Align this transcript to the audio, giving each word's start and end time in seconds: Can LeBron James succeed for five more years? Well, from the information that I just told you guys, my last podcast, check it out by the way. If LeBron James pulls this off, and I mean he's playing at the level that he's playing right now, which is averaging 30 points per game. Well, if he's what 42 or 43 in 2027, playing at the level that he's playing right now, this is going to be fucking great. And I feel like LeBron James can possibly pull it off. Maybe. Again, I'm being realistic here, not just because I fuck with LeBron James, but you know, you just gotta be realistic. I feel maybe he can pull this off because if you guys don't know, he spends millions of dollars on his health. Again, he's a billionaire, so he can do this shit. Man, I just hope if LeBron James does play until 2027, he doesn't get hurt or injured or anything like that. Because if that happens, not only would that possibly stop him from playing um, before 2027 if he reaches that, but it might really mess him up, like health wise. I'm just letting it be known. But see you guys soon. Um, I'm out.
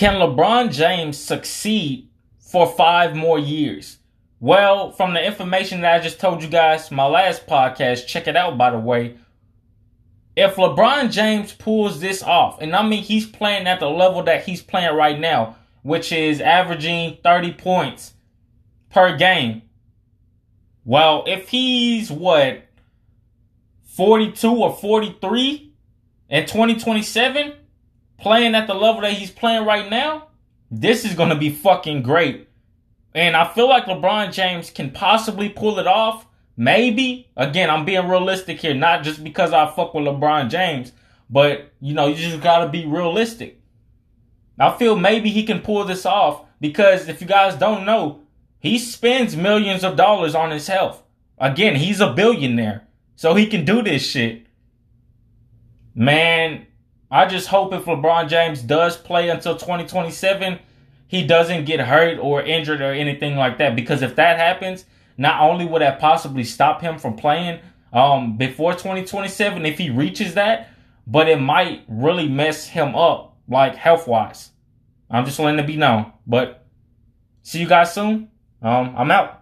Can 0.00 0.14
LeBron 0.14 0.72
James 0.72 1.18
succeed 1.18 2.08
for 2.38 2.66
five 2.66 3.14
more 3.14 3.38
years? 3.38 3.98
Well, 4.40 4.92
from 4.92 5.12
the 5.12 5.22
information 5.22 5.82
that 5.82 6.00
I 6.00 6.02
just 6.02 6.18
told 6.18 6.42
you 6.42 6.48
guys, 6.48 6.90
my 6.90 7.04
last 7.04 7.46
podcast, 7.46 8.06
check 8.06 8.26
it 8.26 8.34
out 8.34 8.56
by 8.56 8.70
the 8.70 8.78
way. 8.78 9.18
If 10.34 10.54
LeBron 10.54 11.10
James 11.10 11.52
pulls 11.52 12.00
this 12.00 12.22
off, 12.22 12.62
and 12.62 12.74
I 12.74 12.82
mean 12.82 13.02
he's 13.02 13.26
playing 13.26 13.66
at 13.66 13.78
the 13.78 13.90
level 13.90 14.22
that 14.22 14.44
he's 14.44 14.62
playing 14.62 14.96
right 14.96 15.20
now, 15.20 15.56
which 15.82 16.12
is 16.12 16.40
averaging 16.40 17.18
30 17.22 17.52
points 17.52 18.14
per 18.88 19.18
game. 19.18 19.60
Well, 20.82 21.24
if 21.26 21.50
he's 21.50 22.10
what 22.10 22.62
42 23.84 24.48
or 24.50 24.74
43 24.74 25.74
in 26.30 26.46
2027, 26.46 27.52
playing 28.20 28.54
at 28.54 28.66
the 28.66 28.74
level 28.74 29.02
that 29.02 29.12
he's 29.12 29.30
playing 29.30 29.64
right 29.64 29.88
now, 29.90 30.28
this 30.70 31.04
is 31.04 31.14
going 31.14 31.30
to 31.30 31.36
be 31.36 31.50
fucking 31.50 32.02
great. 32.02 32.48
And 33.14 33.36
I 33.36 33.46
feel 33.52 33.68
like 33.68 33.86
LeBron 33.86 34.32
James 34.32 34.70
can 34.70 34.90
possibly 34.90 35.48
pull 35.48 35.78
it 35.78 35.86
off. 35.86 36.26
Maybe. 36.56 37.28
Again, 37.36 37.70
I'm 37.70 37.84
being 37.84 38.06
realistic 38.08 38.60
here, 38.60 38.74
not 38.74 39.02
just 39.02 39.24
because 39.24 39.52
I 39.52 39.70
fuck 39.70 39.94
with 39.94 40.04
LeBron 40.04 40.50
James, 40.50 40.92
but 41.28 41.72
you 41.80 41.94
know, 41.94 42.06
you 42.08 42.16
just 42.16 42.42
gotta 42.42 42.68
be 42.68 42.86
realistic. 42.86 43.60
I 44.58 44.76
feel 44.76 44.94
maybe 44.94 45.30
he 45.30 45.44
can 45.44 45.60
pull 45.60 45.84
this 45.84 46.04
off 46.04 46.44
because 46.60 47.08
if 47.08 47.20
you 47.20 47.26
guys 47.26 47.56
don't 47.56 47.86
know, 47.86 48.20
he 48.58 48.78
spends 48.78 49.34
millions 49.34 49.82
of 49.82 49.96
dollars 49.96 50.34
on 50.34 50.50
his 50.50 50.66
health. 50.66 51.02
Again, 51.38 51.76
he's 51.76 52.00
a 52.00 52.12
billionaire, 52.12 52.86
so 53.16 53.34
he 53.34 53.46
can 53.46 53.64
do 53.64 53.82
this 53.82 54.06
shit. 54.06 54.46
Man, 55.94 56.66
I 57.10 57.26
just 57.26 57.48
hope 57.48 57.72
if 57.72 57.84
LeBron 57.84 58.28
James 58.28 58.62
does 58.62 58.96
play 58.96 59.28
until 59.30 59.56
2027, 59.56 60.58
he 61.08 61.26
doesn't 61.26 61.64
get 61.64 61.80
hurt 61.80 62.18
or 62.18 62.42
injured 62.42 62.80
or 62.80 62.92
anything 62.92 63.36
like 63.36 63.58
that. 63.58 63.74
Because 63.74 64.02
if 64.02 64.14
that 64.16 64.38
happens, 64.38 64.84
not 65.18 65.40
only 65.40 65.66
would 65.66 65.82
that 65.82 65.98
possibly 65.98 66.44
stop 66.44 66.80
him 66.80 66.98
from 66.98 67.16
playing 67.16 67.60
um, 67.92 68.36
before 68.36 68.72
2027 68.72 69.66
if 69.66 69.76
he 69.76 69.90
reaches 69.90 70.34
that, 70.34 70.68
but 71.06 71.28
it 71.28 71.40
might 71.40 71.82
really 71.88 72.28
mess 72.28 72.66
him 72.66 72.94
up, 72.94 73.36
like 73.48 73.74
health 73.74 74.06
wise. 74.06 74.50
I'm 75.10 75.24
just 75.24 75.40
letting 75.40 75.58
it 75.58 75.66
be 75.66 75.76
known. 75.76 76.12
But 76.26 76.64
see 77.42 77.58
you 77.58 77.66
guys 77.66 77.92
soon. 77.92 78.28
Um, 78.62 78.94
I'm 78.96 79.10
out. 79.10 79.39